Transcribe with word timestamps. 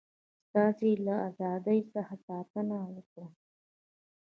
ستاسي 0.47 0.91
له 1.07 1.13
ازادی 1.29 1.79
څخه 1.93 2.13
ساتنه 2.25 2.77
وکړم. 2.93 3.31